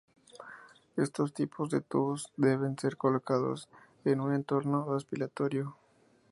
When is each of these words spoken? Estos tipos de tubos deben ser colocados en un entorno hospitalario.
Estos 0.97 1.31
tipos 1.31 1.69
de 1.69 1.79
tubos 1.79 2.33
deben 2.35 2.75
ser 2.79 2.97
colocados 2.97 3.69
en 4.03 4.19
un 4.19 4.33
entorno 4.33 4.87
hospitalario. 4.87 5.77